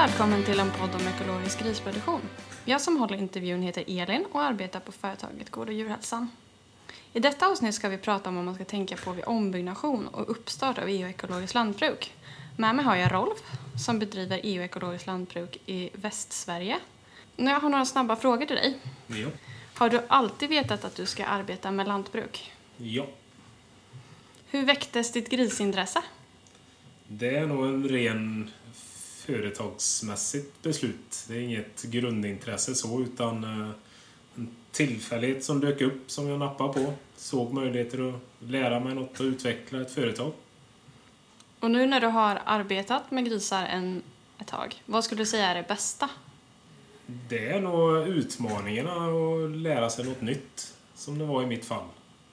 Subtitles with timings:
[0.00, 2.20] välkommen till en podd om ekologisk grisproduktion.
[2.64, 6.30] Jag som håller intervjun heter Elin och arbetar på företaget Gård och djurhälsan.
[7.12, 10.30] I detta avsnitt ska vi prata om vad man ska tänka på vid ombyggnation och
[10.30, 12.14] uppstart av EU-ekologiskt lantbruk.
[12.56, 13.38] Med mig har jag Rolf
[13.86, 16.78] som bedriver EU-ekologiskt lantbruk i Västsverige.
[17.36, 18.78] Nu har jag några snabba frågor till dig.
[19.06, 19.28] Ja.
[19.74, 22.52] Har du alltid vetat att du ska arbeta med lantbruk?
[22.76, 23.06] ja.
[24.46, 26.02] Hur väcktes ditt grisintresse?
[27.08, 28.50] Det är nog en ren
[29.20, 31.24] företagsmässigt beslut.
[31.28, 33.70] Det är inget grundintresse så utan eh,
[34.36, 36.92] en tillfällighet som dök upp som jag nappade på.
[37.16, 40.32] Såg möjligheter att lära mig något och utveckla ett företag.
[41.60, 44.02] Och nu när du har arbetat med grisar en,
[44.38, 46.10] ett tag, vad skulle du säga är det bästa?
[47.28, 51.86] Det är nog utmaningarna att lära sig något nytt som det var i mitt fall.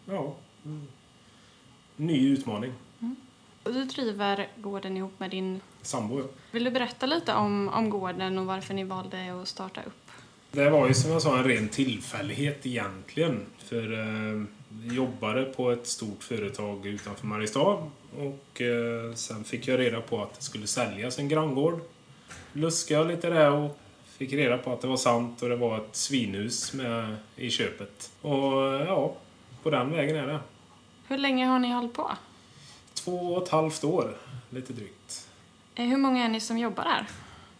[0.05, 0.35] Ja.
[0.65, 0.87] mm.
[1.95, 2.73] Ny utmaning.
[3.67, 5.61] Och Du driver gården ihop med din...
[5.81, 6.23] Sambo.
[6.51, 10.11] Vill du berätta lite om, om gården och varför ni valde att starta upp?
[10.51, 13.45] Det var ju som jag sa en ren tillfällighet egentligen.
[13.57, 14.43] För eh,
[14.93, 20.33] jobbade på ett stort företag utanför Mariestad och eh, sen fick jag reda på att
[20.33, 21.79] det skulle säljas en granngård.
[22.53, 23.79] Luskade lite där och
[24.17, 28.11] fick reda på att det var sant och det var ett svinhus med i köpet.
[28.21, 29.13] Och ja,
[29.63, 30.39] på den vägen är det.
[31.07, 32.11] Hur länge har ni hållit på?
[33.07, 34.17] Två och ett halvt år,
[34.49, 35.27] lite drygt.
[35.75, 37.07] Eh, Hur många är ni som jobbar här?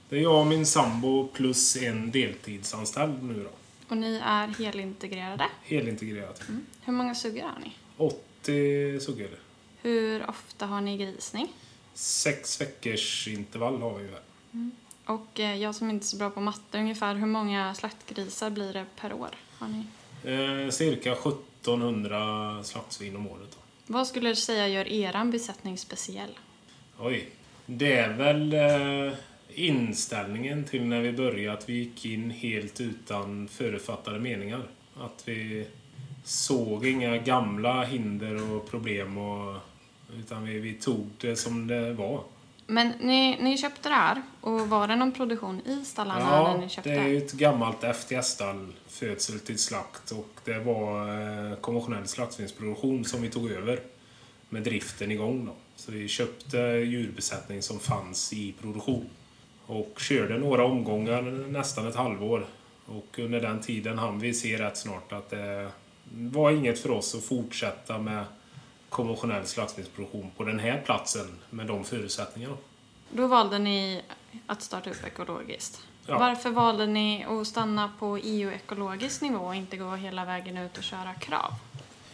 [0.09, 3.50] Det är jag och min sambo plus en deltidsanställd nu då.
[3.90, 5.45] Och ni är helintegrerade?
[5.64, 6.42] Helintegrerat.
[6.81, 7.72] Hur många suggor har ni?
[7.98, 9.30] 80 suggor.
[9.81, 11.48] Hur ofta har ni grisning?
[11.94, 14.22] Sex veckors intervall har vi ju här.
[15.06, 18.73] Och eh, jag som inte är så bra på matte, ungefär hur många slaktgrisar blir
[18.73, 19.30] det per år?
[19.58, 19.84] Har ni?
[20.66, 23.52] Eh, cirka 1700 slaktsvin om året.
[23.52, 23.58] Då.
[23.88, 26.39] Vad skulle du säga gör eran besättning speciell?
[26.99, 27.30] Oj.
[27.66, 29.13] Det är väl eh,
[29.50, 34.63] inställningen till när vi började att vi gick in helt utan förutfattade meningar.
[35.00, 35.67] Att vi
[36.23, 39.57] såg inga gamla hinder och problem och,
[40.19, 42.23] utan vi, vi tog det som det var.
[42.67, 46.57] Men ni, ni köpte det här och var det någon produktion i stallarna när Ja,
[46.57, 46.89] ni köpte?
[46.89, 50.11] det är ju ett gammalt FTS-stall, födsel till slakt.
[50.11, 51.09] Och det var
[51.51, 53.79] eh, konventionell slaktsvinsproduktion som vi tog över
[54.50, 55.45] med driften igång.
[55.45, 55.53] Då.
[55.75, 59.09] Så vi köpte djurbesättning som fanns i produktion.
[59.66, 62.45] Och körde några omgångar, nästan ett halvår.
[62.85, 65.69] Och under den tiden hann vi se rätt snart att det
[66.13, 68.25] var inget för oss att fortsätta med
[68.90, 72.58] konventionell slaktsvinsproduktion på den här platsen med de förutsättningarna.
[73.09, 74.02] Då valde ni
[74.48, 75.81] att starta upp ekologiskt.
[76.06, 76.20] Ja.
[76.20, 80.84] Varför valde ni att stanna på EU-ekologisk nivå och inte gå hela vägen ut och
[80.84, 81.53] köra krav?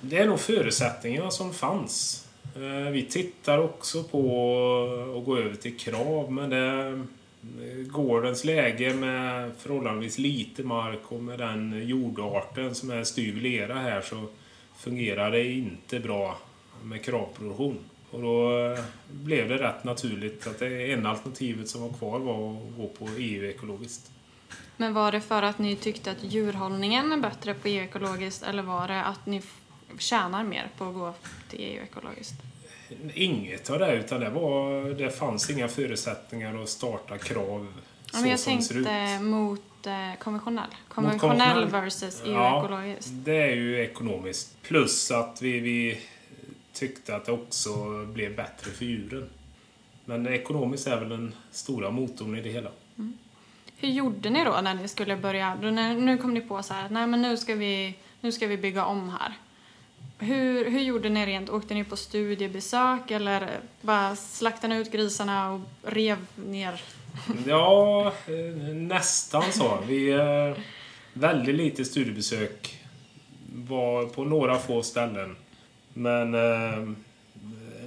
[0.01, 2.27] Det är nog förutsättningarna som fanns.
[2.55, 4.19] Eh, Vi tittar också på
[5.17, 7.05] att gå över till krav, men det,
[7.91, 14.01] gårdens läge med förhållandevis lite mark och med den jordarten som är styv lera här
[14.01, 14.25] så
[14.77, 16.37] fungerar det inte bra
[16.83, 17.79] med kravproduktion.
[18.11, 18.79] Och då eh,
[19.11, 23.09] blev det rätt naturligt att det enda alternativet som var kvar var att gå på
[23.17, 24.11] EU-ekologiskt.
[24.77, 28.87] Men var det för att ni tyckte att djurhållningen är bättre på EU-ekologiskt eller var
[28.87, 29.41] det att ni
[29.97, 31.13] tjänar mer på att gå
[31.49, 32.35] till EU-ekologiskt?
[33.13, 37.67] Inget av det, utan det, var, det fanns inga förutsättningar att starta krav
[38.13, 38.85] Ja, men jag så som det ser ut.
[38.85, 40.63] tänkte mot eh, konventionell.
[40.69, 43.09] Mot Konventionell versus Ja, EU-ekologiskt.
[43.13, 44.61] det är ju ekonomiskt.
[44.61, 45.97] Plus att vi, vi
[46.73, 49.29] tyckte att det också blev bättre för djuren.
[50.05, 52.69] Men ekonomiskt är väl den stora motorn i det hela.
[53.77, 55.55] Hur gjorde ni då när ni skulle börja?
[55.55, 58.57] När, nu kom ni på så här, nej men nu ska vi, nu ska vi
[58.57, 59.33] bygga om här.
[60.19, 61.49] Hur, hur gjorde ni rent?
[61.49, 66.81] Åkte ni på studiebesök eller bara slaktade ni ut grisarna och rev ner?
[67.47, 68.13] Ja,
[68.73, 69.79] nästan så.
[69.87, 70.63] Vi eh,
[71.13, 72.79] väldigt lite studiebesök.
[73.53, 75.35] Var på några få ställen.
[75.93, 76.93] Men eh,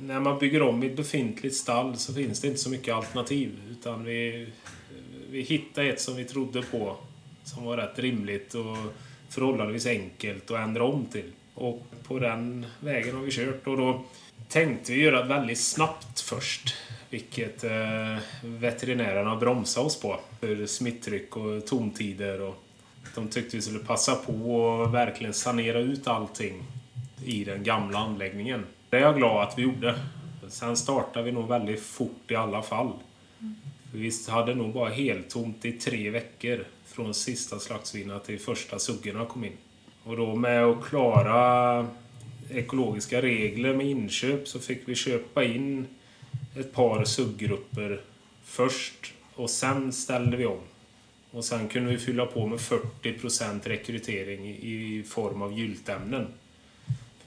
[0.01, 3.51] när man bygger om i ett befintligt stall så finns det inte så mycket alternativ.
[3.71, 4.49] Utan vi,
[5.31, 6.97] vi hittade ett som vi trodde på.
[7.45, 8.77] Som var rätt rimligt och
[9.29, 11.33] förhållandevis enkelt att ändra om till.
[11.55, 13.67] Och på den vägen har vi kört.
[13.67, 14.05] Och då
[14.49, 16.75] tänkte vi göra det väldigt snabbt först.
[17.11, 20.21] Vilket eh, veterinärerna bromsade oss på.
[20.41, 22.41] För smittryck och tomtider.
[22.41, 22.63] Och
[23.15, 26.65] de tyckte vi skulle passa på och verkligen sanera ut allting
[27.25, 28.65] i den gamla anläggningen.
[28.91, 29.95] Det är jag glad att vi gjorde.
[30.49, 32.93] Sen startade vi nog väldigt fort i alla fall.
[33.91, 39.27] För Vi hade nog bara heltomt i tre veckor från sista slaktsvinet till första suggorna
[39.27, 39.57] kom in.
[40.05, 41.87] Och då med att klara
[42.51, 45.87] ekologiska regler med inköp så fick vi köpa in
[46.57, 48.01] ett par sugggrupper
[48.45, 50.61] först Och sen ställde vi om.
[51.31, 56.27] Och sen kunde vi fylla på med 40% rekrytering i form av gyltämnen.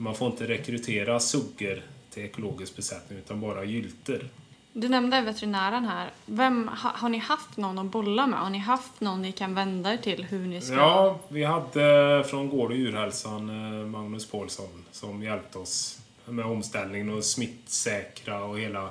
[0.02, 4.30] Man får inte rekrytera suggor till ekologisk besättning utan bara gylter.
[4.74, 6.10] Du nämnde veterinären här.
[6.26, 8.40] Vem, ha, har ni haft någon att bolla med?
[8.40, 10.76] Har ni haft någon ni kan vända er till hur ni ska...
[10.76, 17.10] Ja, vi hade från Gård och djurhälsan eh, Magnus Paulsson som hjälpte oss med omställningen
[17.10, 18.90] och smittsäkra och hela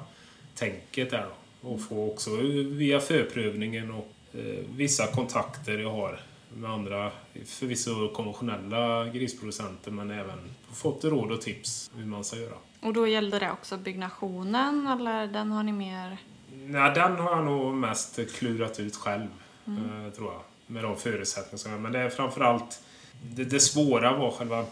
[0.55, 1.27] tänket där.
[1.61, 2.31] Och få också
[2.67, 6.21] via förprövningen och eh, vissa kontakter jag har
[6.55, 7.13] med andra,
[7.47, 10.39] förvisso konventionella grisproducenter men även
[10.73, 12.55] fått råd och tips hur man ska göra.
[12.81, 16.19] Och då gällde det också byggnationen eller den har ni mer?
[16.53, 19.29] Nej, den har jag nog mest klurat ut själv,
[19.67, 20.07] mm.
[20.07, 20.43] Eh, tror jag.
[20.67, 21.83] Med de förutsättningarna.
[21.83, 22.83] Men det är framförallt
[23.23, 24.65] det, det svåra var själva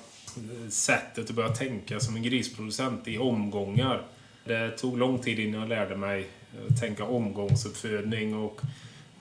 [0.69, 4.02] sättet att börja tänka som en grisproducent i omgångar.
[4.44, 6.26] Det tog lång tid innan jag lärde mig
[6.69, 8.61] att tänka omgångsuppfödning och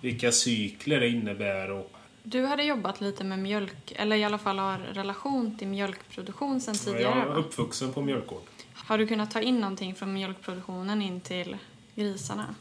[0.02, 1.72] vilka cykler det innebär.
[1.72, 1.95] Och
[2.26, 6.76] du hade jobbat lite med mjölk, eller i alla fall har relation till mjölkproduktion sen
[6.76, 7.02] tidigare?
[7.02, 8.42] Jag är uppvuxen på mjölkgård.
[8.74, 11.58] Har du kunnat ta in någonting från mjölkproduktionen in till
[11.96, 12.56] grisarna?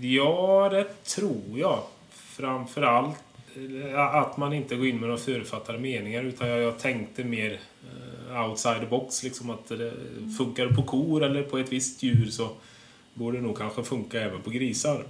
[0.00, 1.82] Ja, det tror jag.
[2.10, 3.16] Framförallt
[3.54, 7.60] eh, att man inte går in med några förutfattade meningar utan jag tänkte mer
[8.32, 9.22] eh, outside the box.
[9.22, 9.92] Liksom att det
[10.38, 12.50] funkar på kor eller på ett visst djur så
[13.14, 15.04] borde det nog kanske funka även på grisar.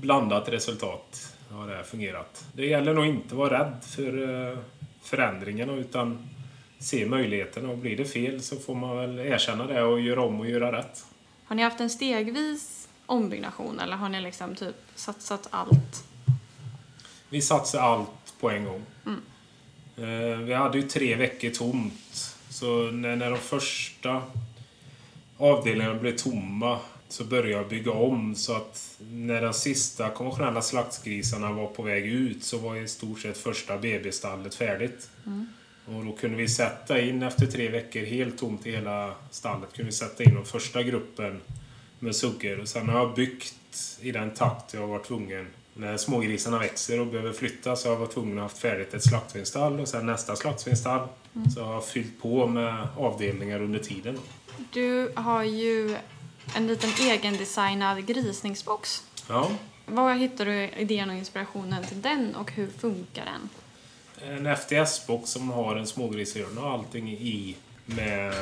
[0.00, 2.46] Blandat resultat har det fungerat.
[2.52, 4.58] Det gäller nog inte att vara rädd för eh,
[5.02, 6.28] förändringarna utan
[6.78, 10.40] se möjligheterna och blir det fel så får man väl erkänna det och göra om
[10.40, 11.04] och göra rätt.
[11.44, 16.04] Har ni haft en stegvis ombyggnation eller har ni liksom typ satsat allt?
[17.28, 18.82] Vi satsade allt på en gång.
[19.06, 19.20] Mm.
[19.96, 22.36] Eh, vi hade ju tre veckor tomt.
[22.48, 24.22] Så när, när de första
[25.38, 26.78] avdelningarna blev tomma
[27.14, 32.06] så började jag bygga om så att när de sista konventionella slaktgrisarna var på väg
[32.06, 35.10] ut så var i stort sett första BB-stallet färdigt.
[35.26, 35.46] Mm.
[35.86, 39.90] Och då kunde vi sätta in, efter tre veckor, helt tomt i hela stallet, kunde
[39.90, 41.40] vi sätta in den första gruppen
[41.98, 42.60] med suggor.
[42.60, 43.54] Och sen har jag byggt
[44.00, 45.46] i den takt jag var tvungen.
[45.74, 49.04] När smågrisarna växer och behöver flytta så har jag varit tvungen att ha färdigt ett
[49.04, 51.08] slaktsvinstall och sen nästa slaktsvinstall.
[51.34, 51.50] Mm.
[51.50, 54.18] Så jag har fyllt på med avdelningar under tiden.
[54.72, 55.96] Du har ju
[56.56, 59.02] en liten egendesignad grisningsbox.
[59.28, 59.50] Ja.
[59.86, 63.48] Var hittar du idén och inspirationen till den och hur funkar den?
[64.22, 67.56] en FTS-box som har en smågrishörna och allting i
[67.86, 68.32] med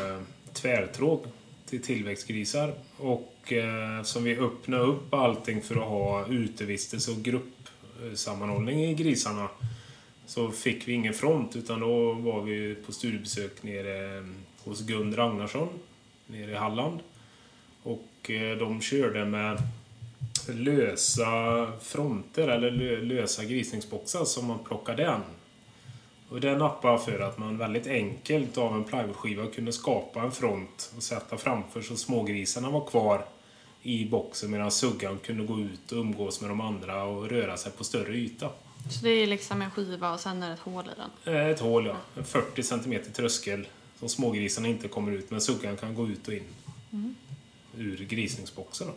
[0.53, 1.27] tvärtråg
[1.67, 2.75] till tillväxtgrisar.
[2.97, 9.49] Och eh, som vi öppnar upp allting för att ha utevistelse och gruppsammanhållning i grisarna
[10.27, 14.25] så fick vi ingen front utan då var vi på studiebesök nere
[14.65, 15.69] hos Gun Ragnarsson
[16.27, 17.01] nere i Halland.
[18.23, 19.63] Och eh, de körde med
[20.49, 22.71] lösa fronter eller
[23.03, 25.23] lösa grisningsboxar som man plockade an
[26.29, 30.93] och det nappade för att man väldigt enkelt av en plywoodskiva kunde skapa en front
[30.97, 33.25] och sätta framför så smågrisarna var kvar
[33.83, 37.73] i boxen medan suggan kunde gå ut och umgås med de andra och röra sig
[37.73, 38.49] på större yta.
[38.91, 40.91] Så det är liksom en skiva och sen är det ett hål i
[41.25, 41.35] den?
[41.35, 41.97] Eh, ett hål, ja.
[42.17, 43.67] En 40 cm tröskel
[43.99, 46.45] som smågrisarna inte kommer ut men suggan kan gå ut och in
[46.93, 47.15] mm.
[47.77, 48.89] Ur grisningsboxen.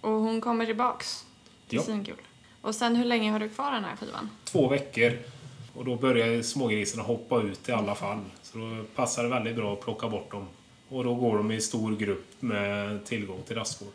[0.00, 1.24] Och hon kommer tillbaks?
[1.70, 1.82] Är ja.
[1.82, 2.16] svinkul.
[2.62, 4.30] Och sen hur länge har du kvar den här skivan?
[4.44, 5.18] Två veckor.
[5.74, 8.20] Och då börjar smågrisarna hoppa ut i alla fall.
[8.42, 10.46] Så då passar det väldigt bra att plocka bort dem.
[10.88, 13.92] Och då går de i stor grupp med tillgång till rastgård.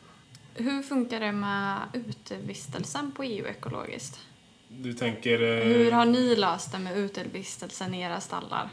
[0.54, 4.20] Hur funkar det med utevistelsen på EU ekologiskt?
[4.68, 5.42] Du tänker...
[5.42, 5.64] Eh...
[5.64, 8.70] Hur har ni löst det med utevistelsen i era stallar?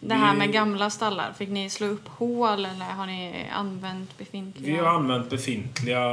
[0.00, 4.72] Det här med gamla stallar, fick ni slå upp hål eller har ni använt befintliga?
[4.72, 6.04] Vi har använt befintliga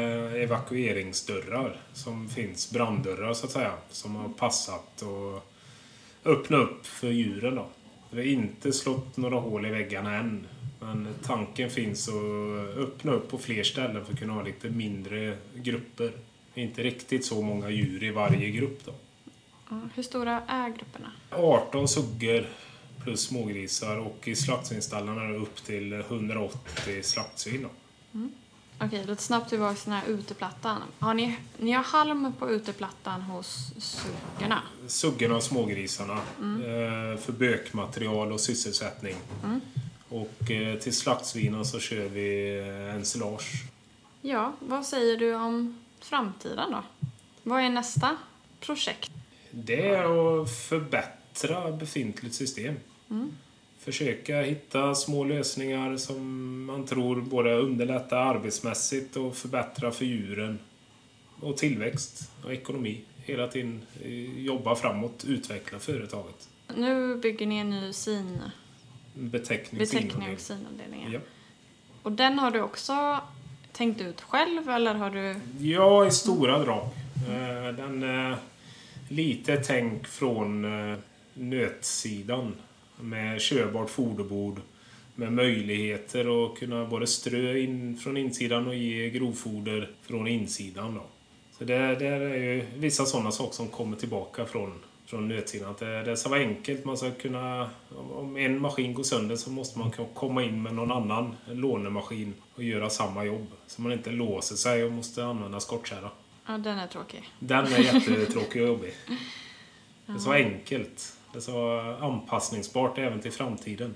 [0.00, 5.48] eh, evakueringsdörrar som finns, branddörrar så att säga, som har passat och
[6.24, 7.66] öppna upp för djuren då.
[8.10, 10.46] Vi har inte slått några hål i väggarna än.
[10.80, 15.36] Men tanken finns att öppna upp på fler ställen för att kunna ha lite mindre
[15.54, 16.12] grupper.
[16.54, 18.92] Inte riktigt så många djur i varje grupp då.
[19.94, 21.12] Hur stora är grupperna?
[21.30, 22.46] 18 suggor
[23.08, 27.66] plus smågrisar och i slaktsvinstallarna upp till 180 slaktsvin.
[28.14, 28.32] Mm.
[28.80, 30.82] Okej, lite snabbt tillbaka till den här uteplattan.
[30.98, 34.62] Har ni, ni har halm på uteplattan hos suggorna?
[34.86, 36.18] Suggorna och smågrisarna.
[36.38, 36.62] Mm.
[36.62, 39.16] Eh, för bökmaterial och sysselsättning.
[39.44, 39.60] Mm.
[40.08, 43.64] Och eh, till slaktsvinen så kör vi eh, ensilage.
[44.22, 46.82] Ja, vad säger du om framtiden då?
[47.42, 48.16] Vad är nästa
[48.60, 49.10] projekt?
[49.50, 52.74] Det är att förbättra befintligt system.
[53.10, 53.32] Mm
[53.78, 60.58] försöka hitta små lösningar som man tror både underlättar arbetsmässigt och förbättrar för djuren.
[61.40, 63.00] och tillväxt och ekonomi.
[63.24, 66.48] Hela tiden eh, jobba framåt, utveckla företaget.
[66.76, 68.38] Nu bygger ni en ny sin,
[69.14, 71.12] Beteckning, beteckning och sinavdelningen.
[71.12, 71.20] Ja.
[72.02, 73.20] Och den har du också
[73.72, 75.40] tänkt ut själv eller har du...
[75.60, 76.84] Ja, i stora drag.
[77.28, 78.36] Eh, Den är
[79.08, 80.98] lite tänk från eh,
[81.34, 82.54] nötsidan.
[83.00, 84.60] Med körbart foderbord.
[85.14, 90.94] Med möjligheter att kunna både strö in från insidan och ge grovfoder från insidan.
[90.94, 91.02] Då.
[91.58, 94.74] Så det, det är ju vissa sådana saker som kommer tillbaka från,
[95.06, 95.70] från nötsidan.
[95.70, 96.84] Att det, det ska vara enkelt.
[96.84, 97.70] Man ska kunna,
[98.12, 102.34] om en maskin går sönder så måste man kunna komma in med någon annan lånemaskin
[102.54, 103.46] och göra samma jobb.
[103.66, 106.10] Så man inte låser sig och måste använda skottkärra.
[106.46, 107.30] Ja, den är tråkig.
[107.38, 108.92] Den är jättetråkig och jobbig.
[110.06, 111.17] Det ska vara enkelt.
[111.32, 113.94] Vara anpassningsbart även till framtiden.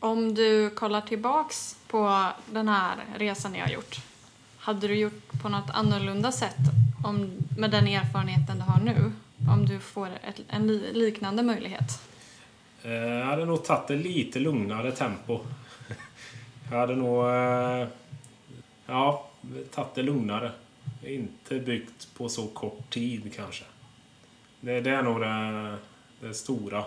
[0.00, 4.00] Om du kollar tillbaks på den här resan ni har gjort.
[4.58, 6.56] Hade du gjort på något annorlunda sätt
[7.04, 9.12] om, med den erfarenheten du har nu?
[9.50, 12.02] Om du får ett, en li, liknande möjlighet?
[12.82, 15.40] Eh, Jag hade nog tagit det lite lugnare tempo.
[16.70, 17.28] Jag hade nog...
[17.28, 17.88] eh,
[18.86, 19.28] Ja,
[19.74, 20.52] tagit det lugnare.
[21.04, 23.64] Inte byggt på så kort tid kanske.
[24.60, 25.76] Det, det är nog det,
[26.22, 26.84] det stora.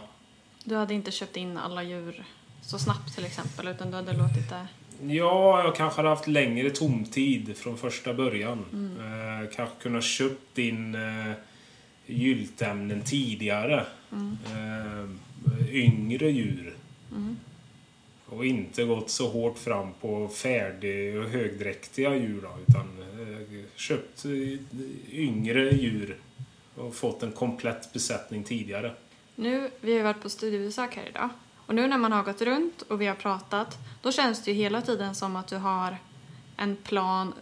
[0.63, 2.25] Du hade inte köpt in alla djur
[2.62, 4.68] så snabbt till exempel utan du hade låtit det...
[5.13, 8.65] Ja, jag kanske hade haft längre tomtid från första början.
[9.00, 11.32] Eh, kanske kunnat köpt in eh,
[12.06, 13.86] gyltämnen tidigare.
[14.12, 16.75] Eh, yngre djur.
[18.25, 24.25] Och inte gått så hårt fram på färdig och högdräktiga djur då, utan eh, köpt
[24.25, 24.32] eh,
[25.12, 26.18] yngre djur
[26.75, 28.92] och fått en komplett besättning tidigare.
[29.36, 31.30] Nu, vi har ju varit på studiebesök här idag.
[31.65, 34.58] Och nu när man har gått runt och vi har pratat, då känns det ju
[34.58, 35.98] hela tiden som att du har
[36.58, 37.34] en plan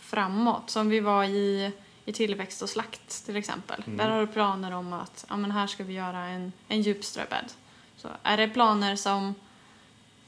[0.00, 0.70] framåt.
[0.70, 1.72] Som vi var i,
[2.04, 3.82] i tillväxt och slakt till exempel.
[3.86, 7.52] Där har du planer om att ja, men här ska vi göra en, en djupströbädd.
[7.96, 9.34] Så är det planer som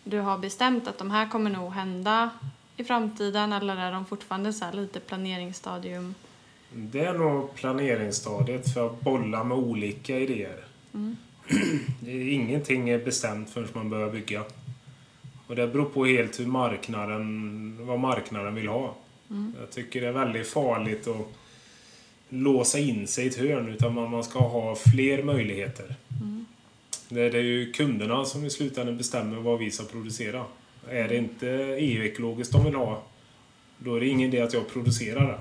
[0.05, 2.31] du har bestämt att de här kommer nog hända
[2.77, 6.15] i framtiden eller är de fortfarande så här lite planeringsstadium?
[6.73, 10.65] Det är nog planeringsstadiet för att bolla med olika idéer.
[12.07, 14.43] Är- Ingenting är bestämt förrän man börjar bygga.
[15.47, 18.95] Och det beror på helt hur marknaden, vad marknaden vill ha.
[19.61, 21.27] Jag tycker det är väldigt farligt att
[22.29, 25.95] låsa in sig i ett hörn utan man ska ha fler möjligheter.
[27.09, 30.45] Det det är ju kunderna som i slutändan bestämmer vad vi ska producera.
[30.89, 31.49] Är det inte
[31.79, 33.03] EU-ekologiskt de vill ha,
[33.79, 35.39] då är det ingen idé att jag producerar det.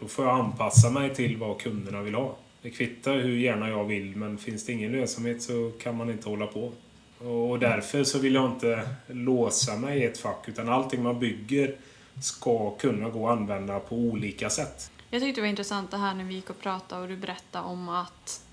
[0.00, 2.36] Då får jag anpassa mig till vad kunderna vill ha.
[2.66, 6.28] Det kvittar hur gärna jag vill, men finns det ingen lönsamhet så kan man inte
[6.28, 6.72] hålla på.
[7.18, 11.76] Och därför så vill jag inte låsa mig i ett fack, utan allting man bygger
[12.22, 14.90] ska kunna gå att använda på olika sätt.
[15.10, 17.64] Jag tyckte det var intressant det här när vi gick och pratade och du berättade
[17.64, 18.44] om att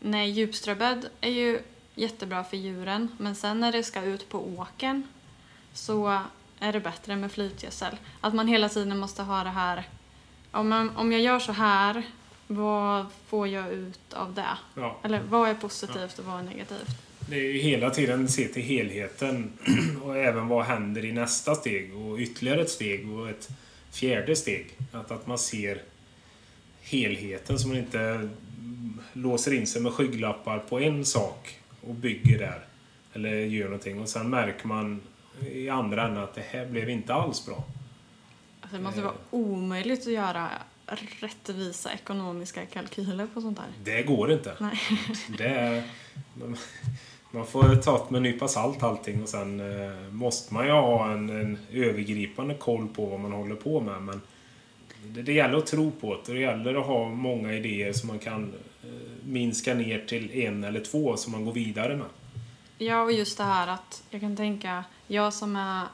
[0.00, 1.60] nej, djupströbädd är ju
[1.94, 5.02] jättebra för djuren men sen när det ska ut på åken
[5.72, 6.20] så
[6.60, 7.96] är det bättre med flytgödsel.
[8.20, 9.88] Att man hela tiden måste ha det här
[10.50, 12.02] om, man, om jag gör så här,
[12.50, 14.58] vad får jag ut av det?
[14.74, 15.00] Ja.
[15.02, 16.88] Eller vad är positivt och vad är negativt?
[17.28, 19.52] Det är ju hela tiden se till helheten
[20.02, 23.48] och även vad händer i nästa steg och ytterligare ett steg och ett
[23.90, 24.66] fjärde steg.
[24.92, 25.82] Att, att man ser
[26.82, 28.28] helheten så man inte
[29.12, 32.64] låser in sig med skygglappar på en sak och bygger där.
[33.12, 35.00] Eller gör någonting och sen märker man
[35.50, 37.64] i andra änden att det här blev inte alls bra.
[38.60, 40.48] Alltså det måste vara omöjligt att göra
[41.20, 43.68] rättvisa ekonomiska kalkyler på sånt här.
[43.84, 44.56] Det går inte.
[44.60, 44.78] Nej.
[45.38, 45.82] Det är,
[47.32, 51.12] man- får ta med en nypa salt allting och sen eh, måste man ju ha
[51.12, 54.02] en, en övergripande koll på vad man håller på med.
[54.02, 54.20] Men
[55.04, 58.06] det, det gäller att tro på det och det gäller att ha många idéer som
[58.08, 58.88] man kan eh,
[59.24, 62.06] minska ner till en eller två som man går vidare med.
[62.78, 65.86] Ja, och just det här att jag kan tänka, jag som är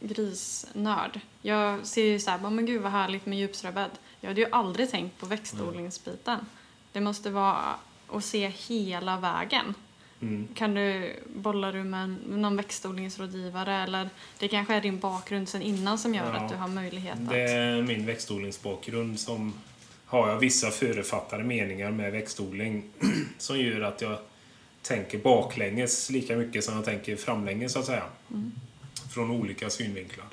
[0.00, 3.90] grisnörd, jag ser ju så här, "Bara, men gud vad härligt med djupströbädd.
[4.22, 6.38] Jag hade ju aldrig tänkt på växtodlingsbiten.
[6.92, 7.74] Det måste vara
[8.08, 9.74] att se hela vägen.
[10.20, 10.48] Mm.
[10.54, 15.98] Kan du, bollar du med någon växtodlingsrådgivare eller det kanske är din bakgrund sen innan
[15.98, 17.28] som gör Ja, att du har möjlighet att...
[17.28, 19.54] Det är min växtodlingsbakgrund som
[20.06, 22.84] har jag vissa förutfattade meningar med växtodling
[23.38, 24.18] som gör att jag
[24.82, 28.04] tänker baklänges lika mycket som jag tänker framlänges så att säga.
[29.10, 30.26] Från olika synvinklar.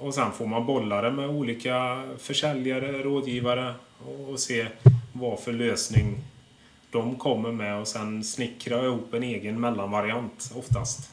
[0.00, 3.74] Och sen får man bolla det med olika försäljare, rådgivare
[4.28, 4.66] och, se
[5.12, 6.18] vad för lösning
[6.90, 11.10] de kommer med och sen snickrar jag ihop en egen mellanvariant oftast.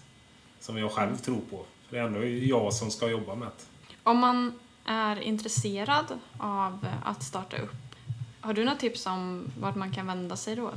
[0.60, 1.65] Som jag själv tror på.
[1.88, 3.94] För det är ändå jag som ska jobba med det.
[4.03, 6.06] Om man är intresserad
[6.38, 7.96] av att starta upp,
[8.41, 10.67] Har du några tips om vart man kan vända sig då?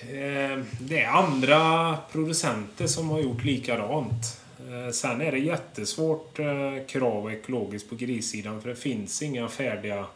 [0.00, 4.43] Eh, det är andra producenter som har gjort likadant.
[4.68, 10.06] Eh, sen är det jättesvårt eh, krav ekologiskt på grissidan för det finns inga färdiga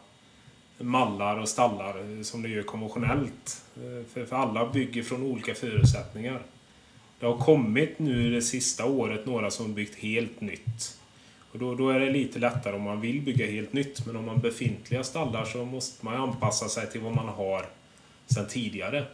[0.77, 3.65] mallar och stallar som det gör konventionellt.
[4.13, 6.41] För alla bygger från olika förutsättningar.
[7.19, 10.99] Det har kommit nu det sista året några som byggt helt nytt.
[11.51, 14.05] Och då, då är det lite lättare om man vill bygga helt nytt.
[14.05, 17.65] Men om man befintliga stallar så måste man anpassa sig till vad man har
[18.27, 19.05] sedan tidigare.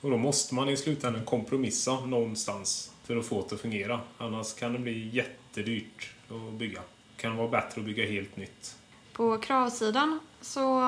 [0.00, 4.00] Och då måste man i slutändan kompromissa någonstans för att få det att fungera.
[4.18, 6.80] Annars kan det bli jättedyrt att bygga.
[7.16, 8.76] Det kan vara bättre att bygga helt nytt.
[9.12, 10.82] På kravsidan så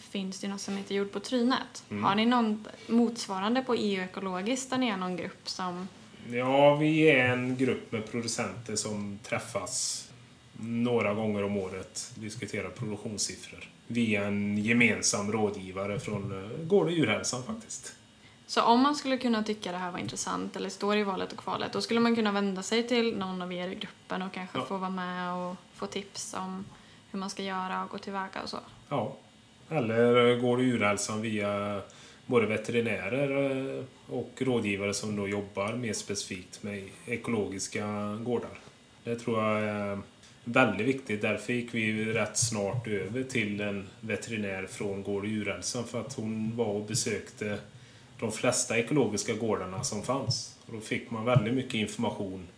[0.00, 1.84] finns det något som heter Jord på trynet.
[1.90, 2.04] Mm.
[2.04, 5.88] Har ni någon motsvarande på EU ekologiskt där ni är någon grupp som...
[6.30, 10.04] Ja, vi är en grupp med producenter som träffas
[10.60, 17.42] några gånger om året diskuterar produktionssiffror via en gemensam rådgivare från eh, Gård och djurhälsan
[17.42, 17.94] faktiskt.
[18.46, 21.38] Så om man skulle kunna tycka det här var intressant eller står i valet och
[21.38, 24.58] kvalet då skulle man kunna vända sig till någon av er i gruppen och kanske
[24.58, 24.64] ja.
[24.64, 26.64] få vara med och få tips om
[27.10, 28.58] hur man ska göra och gå tillväga och så?
[28.88, 29.16] Ja.
[29.68, 31.80] Eller går det djurhälsan via
[32.26, 38.58] både veterinärer eh, och rådgivare som då jobbar mer specifikt med ekologiska gårdar.
[39.04, 39.98] Det tror jag är
[40.44, 41.22] väldigt viktigt.
[41.22, 46.14] Därför gick vi rätt snart över till en veterinär från Gård och djurhälsan för att
[46.14, 47.58] hon var och besökte
[48.24, 50.58] de flesta ekologiska gårdarna som fanns.
[50.66, 52.48] Och då fick man väldigt mycket information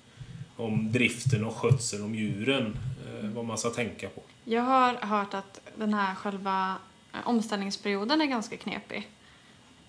[0.57, 4.23] om driften och skötseln om djuren, eh, vad man ska tänka på.
[4.45, 6.77] Jag har hört att den här själva
[7.13, 9.09] eh, omställningsperioden är ganska knepig.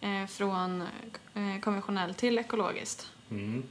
[0.02, 0.84] Eh, från
[1.62, 3.12] konventionell till ekologiskt.
[3.32, 3.64] Mm.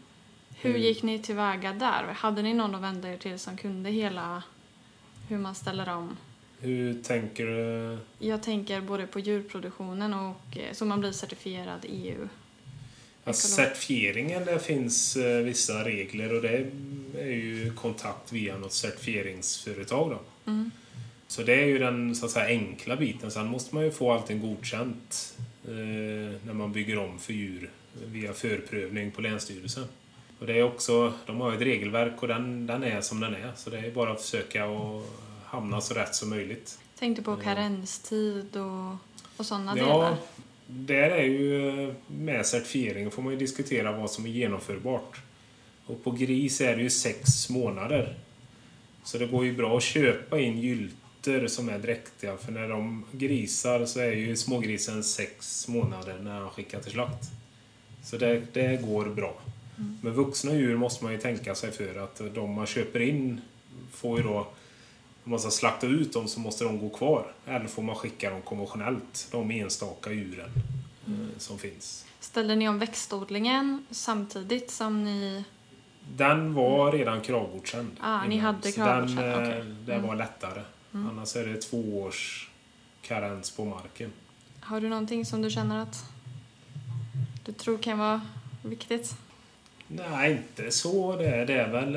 [0.55, 2.05] Hur gick ni tillväga där?
[2.17, 4.43] Hade ni någon att vända er till som kunde hela
[5.29, 6.17] hur man ställer om?
[6.61, 7.99] Hur tänker du?
[8.19, 12.29] Jag tänker både på djurproduktionen och så man blir certifierad EU.
[13.25, 16.71] Ja, certifieringen, det finns vissa regler och det
[17.19, 20.11] är ju kontakt via något certifieringsföretag.
[20.11, 20.51] Då.
[20.51, 20.71] Mm.
[21.29, 23.31] Så det är ju den så att säga, enkla biten.
[23.31, 25.73] Sen måste man ju få allting godkänt eh,
[26.45, 27.71] när man bygger om för djur
[28.05, 29.85] via förprövning på Länsstyrelsen.
[30.39, 33.53] Och det är också, de har ett regelverk och den, den är som den är.
[33.57, 35.03] Så det är bara att försöka att
[35.57, 36.79] hamna så rätt som möjligt.
[36.99, 38.97] Tänkte på karenstid och,
[39.37, 40.17] och sådana ja, delar?
[40.67, 45.21] Där är ju med certifieringen får man ju diskutera vad som är genomförbart.
[45.87, 48.19] Och på gris är det ju sex månader.
[49.05, 52.37] Så det går ju bra att köpa in gylter som är dräktiga.
[52.37, 57.25] För när de grisar så är ju smågrisen sex månader när han skickar till slakt.
[58.03, 59.41] Så det, det går bra.
[59.79, 59.99] Mm.
[60.03, 63.41] Men vuxna djur måste man ju tänka sig för att de man köper in
[63.93, 64.47] får ju då
[65.27, 67.33] om man ska slakta ut dem så måste de gå kvar.
[67.47, 70.51] Eller får man skicka dem konventionellt, de enstaka djuren
[71.07, 71.31] mm.
[71.39, 72.07] som finns.
[72.21, 75.45] Ställde ni om växtodlingen samtidigt som ni
[76.17, 77.91] den var redan kravgodkänd.
[78.01, 79.59] Ah, ni hade kravgodkänd, Den, okay.
[79.59, 80.19] Eh, det var mm.
[80.19, 80.63] lättare.
[80.95, 81.11] Mm.
[81.11, 82.51] Annars är det två års
[83.03, 84.13] karens på marken.
[84.61, 86.05] Har du någonting som du känner att
[87.45, 88.21] du tror kan vara
[88.63, 89.17] viktigt?
[89.89, 91.17] Nej, inte så.
[91.17, 91.95] Det är, det är väl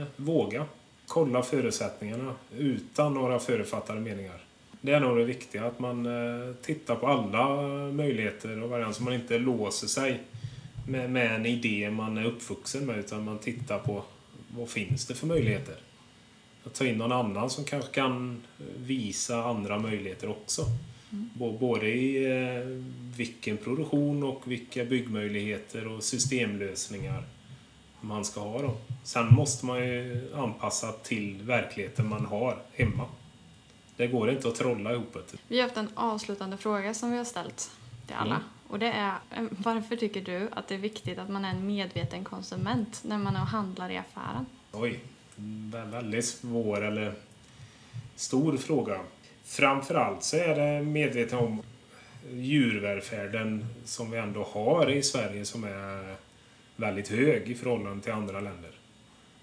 [0.00, 0.66] eh, våga.
[1.12, 4.44] Kolla förutsättningarna utan några förutfattade meningar.
[4.80, 7.46] Det är nog det viktiga, att man eh, tittar på alla
[7.92, 10.20] möjligheter och varianter så man inte låser sig
[10.88, 14.02] med, med en idé man är uppvuxen med utan man tittar på
[14.56, 15.74] vad finns det för möjligheter.
[16.64, 18.42] Att ta in någon annan som kanske kan
[18.76, 20.62] visa andra möjligheter också.
[21.12, 21.58] Mm.
[21.58, 22.66] Både i eh,
[23.16, 27.24] vilken produktion och vilka byggmöjligheter och systemlösningar
[28.02, 28.62] man ska ha.
[28.62, 28.76] Då.
[29.04, 33.06] Sen måste man ju anpassa till verkligheten man har hemma.
[33.96, 35.38] Det går inte att trolla ihop det.
[35.48, 37.70] Vi har haft en avslutande fråga som vi har ställt
[38.06, 38.34] till alla.
[38.34, 38.46] Mm.
[38.68, 41.66] Och det är, eh, varför tycker du att det är viktigt att man är en
[41.66, 44.46] medveten konsument när man är och handlar i affären?
[44.72, 45.00] Oj,
[45.92, 47.14] väldigt svår eller
[48.16, 49.00] stor fråga.
[49.44, 51.62] Framförallt så är det medveten om
[52.30, 56.16] djurvälfärden som vi ändå har i Sverige som är
[56.82, 58.70] väldigt hög i förhållande till andra länder.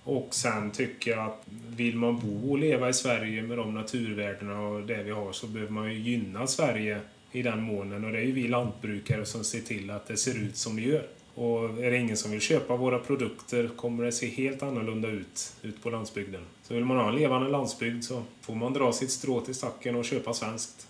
[0.03, 4.61] Och sen tycker jag att vill man bo och leva i Sverige med de naturvärdena
[4.61, 6.99] och det vi har så behöver man ju gynna Sverige
[7.31, 10.37] i den månen och det är ju vi lantbrukare som ser till att det ser
[10.37, 11.07] ut som det gör.
[11.35, 15.55] Och är det ingen som vill köpa våra produkter kommer det se helt annorlunda ut
[15.61, 16.41] ut på landsbygden.
[16.63, 19.95] Så vill man ha en levande landsbygd så får man dra sitt strå till stacken
[19.95, 20.87] och köpa svenskt.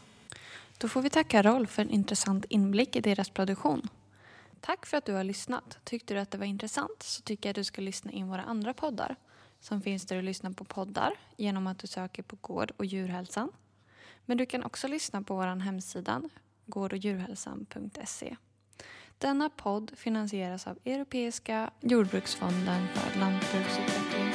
[0.77, 3.87] Då får vi tacka Rolf för en intressant inblick i deras produktion.
[4.61, 5.77] Tack för att du har lyssnat.
[5.83, 8.41] Tyckte du att det var intressant så tycker jag att du ska lyssna in våra
[8.41, 9.15] andra poddar
[9.59, 13.51] som finns där du lyssnar på poddar genom att du söker på Gård och djurhälsan.
[14.25, 16.21] Men du kan också lyssna på vår hemsida
[16.65, 18.35] gårdohdjurhälsan.se.
[19.17, 24.28] Denna podd finansieras av Europeiska jordbruksfonden för lantbruksutveckling